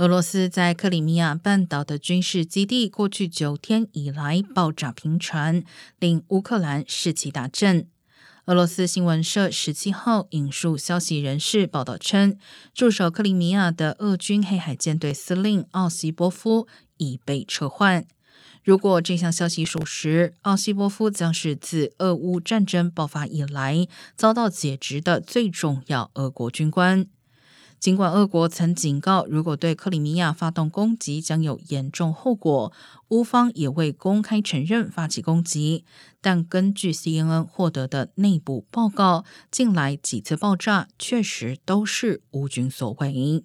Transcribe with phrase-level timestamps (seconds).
[0.00, 5.62] 俄罗斯在克里米亚半岛的军事基地过去九天以来爆炸频传，
[5.98, 7.86] 令乌克兰士气大振。
[8.46, 12.38] 俄罗斯新闻社十七号引述消息人士报道称，
[12.72, 18.06] 驻守克里米亚的俄军黑海舰队司令奥西波夫已被撤换。
[18.64, 23.86] 如果这项消息属实，奥西波夫将是自俄乌战争爆发以来
[24.16, 27.06] 遭到解职的最重要俄国军官。
[27.80, 32.70] 尽管俄国曾警告，如果对克里米亚发动攻击将有严重后果，
[33.08, 35.86] 乌方也未公开承认发起攻击。
[36.20, 43.44] 但根据 CNN 获得的内部报告，近来几次爆炸确实都是乌军所为。